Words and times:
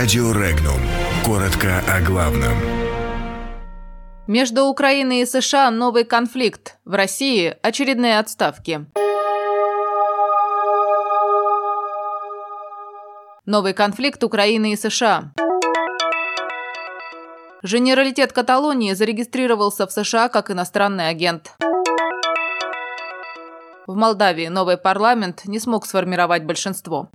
Радио 0.00 0.32
Регнум. 0.32 0.80
Коротко 1.26 1.82
о 1.86 2.00
главном. 2.00 2.56
Между 4.26 4.64
Украиной 4.64 5.20
и 5.20 5.26
США 5.26 5.70
новый 5.70 6.04
конфликт. 6.04 6.78
В 6.86 6.94
России 6.94 7.54
очередные 7.60 8.18
отставки. 8.18 8.86
Новый 13.44 13.74
конфликт 13.74 14.24
Украины 14.24 14.72
и 14.72 14.76
США. 14.76 15.34
Женералитет 17.62 18.32
Каталонии 18.32 18.94
зарегистрировался 18.94 19.86
в 19.86 19.92
США 19.92 20.30
как 20.30 20.50
иностранный 20.50 21.10
агент. 21.10 21.52
В 23.86 23.94
Молдавии 23.94 24.48
новый 24.48 24.78
парламент 24.78 25.42
не 25.44 25.58
смог 25.58 25.84
сформировать 25.84 26.44
большинство. 26.44 27.10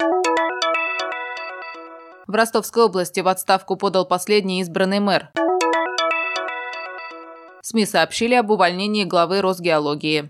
В 2.27 2.33
Ростовской 2.33 2.83
области 2.85 3.19
в 3.19 3.27
отставку 3.27 3.75
подал 3.75 4.05
последний 4.07 4.61
избранный 4.61 4.99
мэр. 4.99 5.29
СМИ 7.61 7.85
сообщили 7.85 8.33
об 8.33 8.49
увольнении 8.49 9.03
главы 9.03 9.41
Росгеологии. 9.41 10.29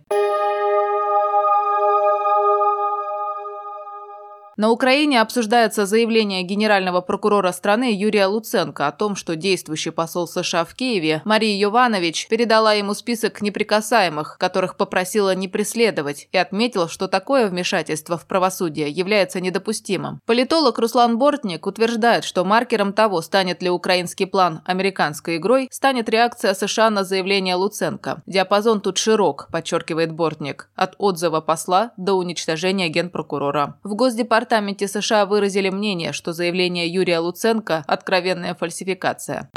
На 4.58 4.70
Украине 4.72 5.20
обсуждается 5.20 5.86
заявление 5.86 6.42
генерального 6.44 7.02
прокурора 7.02 7.52
страны 7.52 7.94
Юрия 7.94 8.28
Луценко 8.28 8.88
о 8.88 8.94
том, 8.94 9.18
что 9.18 9.36
действующий 9.36 9.90
посол 9.90 10.30
США 10.30 10.64
в 10.64 10.74
Киеве 10.76 11.22
Мария 11.26 11.58
Йованович 11.60 12.30
передала 12.30 12.72
ему 12.72 12.94
список 12.94 13.42
неприкасаемых, 13.42 14.38
которых 14.40 14.78
попросила 14.78 15.36
не 15.36 15.50
преследовать, 15.50 16.30
и 16.32 16.38
отметил, 16.38 16.88
что 16.88 17.10
такое 17.10 17.48
вмешательство 17.48 18.18
в 18.18 18.26
правосудие 18.28 18.90
является 18.90 19.42
недопустимым. 19.42 20.22
Политолог 20.26 20.80
Руслан 20.80 21.18
Бортник 21.18 21.68
утверждает, 21.68 22.24
что 22.24 22.46
маркером 22.46 22.94
того, 22.94 23.22
станет 23.22 23.62
ли 23.62 23.70
украинский 23.70 24.26
план 24.26 24.62
американской 24.64 25.36
игрой, 25.36 25.68
станет 25.70 26.08
реакция 26.08 26.54
США 26.54 26.90
на 26.90 27.04
заявление 27.04 27.56
Луценко. 27.56 28.22
Диапазон 28.26 28.80
тут 28.80 28.98
широк, 29.00 29.50
подчеркивает 29.52 30.14
Бортник, 30.14 30.70
от 30.76 30.96
отзыва 30.98 31.42
посла 31.42 31.92
до 31.98 32.14
уничтожения 32.14 32.88
генпрокурора. 32.88 33.78
В 33.84 33.96
Госдепартаменте 33.96 34.45
Департаменте 34.46 34.88
США 34.88 35.26
выразили 35.26 35.70
мнение, 35.72 36.14
что 36.14 36.32
заявление 36.32 36.88
Юрия 36.88 37.18
Луценко– 37.18 37.84
откровенная 37.88 38.54
фальсификация. 38.54 39.50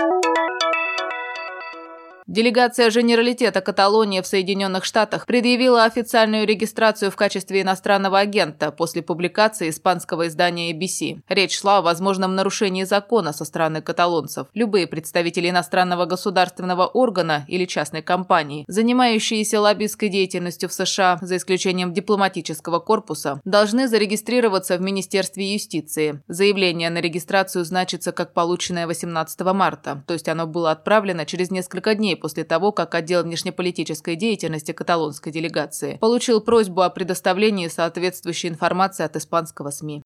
Делегация 2.29 2.91
Женералитета 2.91 3.63
Каталонии 3.63 4.21
в 4.21 4.27
Соединенных 4.27 4.85
Штатах 4.85 5.25
предъявила 5.25 5.85
официальную 5.85 6.47
регистрацию 6.47 7.11
в 7.11 7.17
качестве 7.17 7.63
иностранного 7.63 8.19
агента 8.19 8.71
после 8.71 9.01
публикации 9.01 9.71
испанского 9.71 10.29
издания 10.29 10.75
ABC. 10.75 11.23
Речь 11.27 11.59
шла 11.59 11.79
о 11.79 11.81
возможном 11.81 12.35
нарушении 12.35 12.85
закона 12.85 13.33
со 13.33 13.47
стороны 13.47 13.81
каталонцев. 13.81 14.49
Любые 14.53 14.87
представители 14.87 15.49
иностранного 15.49 16.05
государственного 16.05 16.85
органа 16.87 17.47
или 17.49 17.65
частной 17.65 18.03
компании, 18.03 18.67
занимающиеся 18.69 19.59
лоббистской 19.59 20.11
деятельностью 20.11 20.69
в 20.69 20.75
США, 20.75 21.17
за 21.23 21.39
исключением 21.39 21.95
дипломатического 21.95 22.79
корпуса, 22.79 23.41
должны 23.47 23.89
зарегистрироваться 23.89 24.77
в 24.77 24.83
Министерстве 24.83 25.55
юстиции. 25.55 26.23
Заявление 26.29 26.91
на 26.91 26.99
регистрацию 26.99 27.65
значится 27.65 28.13
как 28.13 28.35
полученное 28.35 28.87
18 28.87 29.41
марта, 29.55 30.05
то 30.07 30.13
есть 30.13 30.29
оно 30.29 30.47
было 30.47 30.73
отправлено 30.73 31.25
через 31.25 31.51
несколько 31.51 31.95
дней 31.95 32.18
после 32.19 32.45
того, 32.45 32.73
как 32.73 32.95
отдел 32.95 33.23
внешнеполитической 33.23 34.17
деятельности 34.17 34.73
каталонской 34.73 35.33
делегации 35.33 35.97
получил 35.97 36.41
просьбу 36.41 36.83
о 36.83 36.91
предоставлении 36.91 37.69
соответствующей 37.69 38.49
информации 38.49 39.05
от 39.05 39.17
испанского 39.17 39.71
СМИ. 39.71 40.03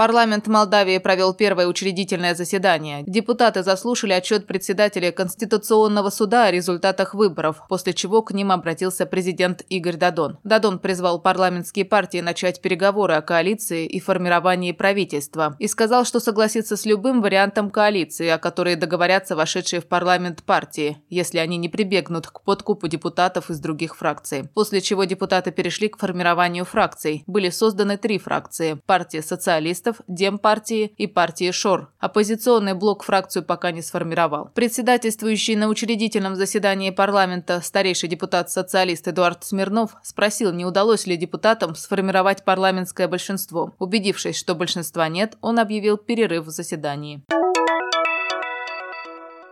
Парламент 0.00 0.46
Молдавии 0.46 0.96
провел 0.96 1.34
первое 1.34 1.66
учредительное 1.66 2.34
заседание. 2.34 3.04
Депутаты 3.06 3.62
заслушали 3.62 4.14
отчет 4.14 4.46
председателя 4.46 5.12
Конституционного 5.12 6.08
суда 6.08 6.46
о 6.46 6.50
результатах 6.50 7.12
выборов, 7.12 7.60
после 7.68 7.92
чего 7.92 8.22
к 8.22 8.32
ним 8.32 8.50
обратился 8.50 9.04
президент 9.04 9.60
Игорь 9.68 9.98
Дадон. 9.98 10.38
Дадон 10.42 10.78
призвал 10.78 11.20
парламентские 11.20 11.84
партии 11.84 12.22
начать 12.22 12.62
переговоры 12.62 13.12
о 13.12 13.20
коалиции 13.20 13.84
и 13.84 14.00
формировании 14.00 14.72
правительства 14.72 15.54
и 15.58 15.68
сказал, 15.68 16.06
что 16.06 16.18
согласится 16.18 16.78
с 16.78 16.86
любым 16.86 17.20
вариантом 17.20 17.68
коалиции, 17.68 18.28
о 18.28 18.38
которой 18.38 18.76
договорятся 18.76 19.36
вошедшие 19.36 19.82
в 19.82 19.86
парламент 19.86 20.44
партии, 20.44 20.96
если 21.10 21.36
они 21.36 21.58
не 21.58 21.68
прибегнут 21.68 22.26
к 22.26 22.40
подкупу 22.40 22.88
депутатов 22.88 23.50
из 23.50 23.60
других 23.60 23.94
фракций. 23.98 24.48
После 24.54 24.80
чего 24.80 25.04
депутаты 25.04 25.50
перешли 25.50 25.88
к 25.88 25.98
формированию 25.98 26.64
фракций. 26.64 27.22
Были 27.26 27.50
созданы 27.50 27.98
три 27.98 28.18
фракции– 28.18 28.80
партия 28.86 29.20
социалистов, 29.20 29.89
коммунистов, 29.90 30.00
Демпартии 30.08 30.92
и 30.96 31.06
партии 31.06 31.50
ШОР. 31.50 31.88
Оппозиционный 31.98 32.74
блок 32.74 33.02
фракцию 33.04 33.44
пока 33.44 33.72
не 33.72 33.82
сформировал. 33.82 34.50
Председательствующий 34.54 35.56
на 35.56 35.68
учредительном 35.68 36.36
заседании 36.36 36.90
парламента 36.90 37.60
старейший 37.62 38.08
депутат-социалист 38.08 39.08
Эдуард 39.08 39.44
Смирнов 39.44 39.96
спросил, 40.02 40.52
не 40.52 40.64
удалось 40.64 41.06
ли 41.06 41.16
депутатам 41.16 41.74
сформировать 41.74 42.44
парламентское 42.44 43.08
большинство. 43.08 43.72
Убедившись, 43.78 44.38
что 44.38 44.54
большинства 44.54 45.08
нет, 45.08 45.36
он 45.40 45.58
объявил 45.58 45.96
перерыв 45.96 46.46
в 46.46 46.50
заседании. 46.50 47.22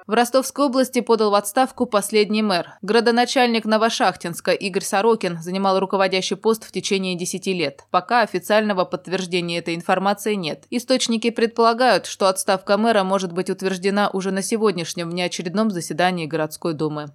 В 0.08 0.14
Ростовской 0.14 0.64
области 0.64 1.02
подал 1.02 1.32
в 1.32 1.34
отставку 1.34 1.84
последний 1.84 2.40
мэр. 2.40 2.78
Градоначальник 2.80 3.66
Новошахтинска 3.66 4.52
Игорь 4.52 4.82
Сорокин 4.82 5.42
занимал 5.42 5.78
руководящий 5.78 6.34
пост 6.34 6.64
в 6.64 6.72
течение 6.72 7.14
10 7.14 7.46
лет. 7.48 7.84
Пока 7.90 8.22
официального 8.22 8.86
подтверждения 8.86 9.58
этой 9.58 9.74
информации 9.74 10.32
нет. 10.32 10.64
Источники 10.70 11.28
предполагают, 11.28 12.06
что 12.06 12.28
отставка 12.28 12.78
мэра 12.78 13.02
может 13.04 13.32
быть 13.32 13.50
утверждена 13.50 14.08
уже 14.10 14.30
на 14.30 14.40
сегодняшнем 14.40 15.10
внеочередном 15.10 15.70
заседании 15.70 16.24
городской 16.24 16.72
думы. 16.72 17.08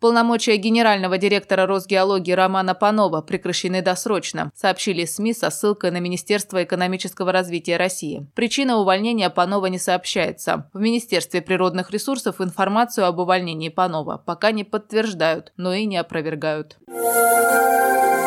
Полномочия 0.00 0.56
генерального 0.56 1.18
директора 1.18 1.66
Росгеологии 1.66 2.32
Романа 2.32 2.74
Панова 2.74 3.20
прекращены 3.20 3.82
досрочно, 3.82 4.50
сообщили 4.56 5.04
СМИ 5.04 5.34
со 5.34 5.50
ссылкой 5.50 5.90
на 5.90 6.00
Министерство 6.00 6.64
экономического 6.64 7.32
развития 7.32 7.76
России. 7.76 8.26
Причина 8.34 8.78
увольнения 8.78 9.28
Панова 9.28 9.66
не 9.66 9.78
сообщается. 9.78 10.70
В 10.72 10.80
Министерстве 10.80 11.42
природных 11.42 11.90
ресурсов 11.90 12.40
информацию 12.40 13.06
об 13.06 13.18
увольнении 13.18 13.68
Панова 13.68 14.16
пока 14.16 14.52
не 14.52 14.64
подтверждают, 14.64 15.52
но 15.58 15.74
и 15.74 15.84
не 15.84 15.98
опровергают. 15.98 16.78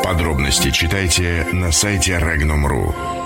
Подробности 0.04 0.70
читайте 0.70 1.48
на 1.54 1.72
сайте 1.72 2.20
Regnum.ru. 2.20 3.23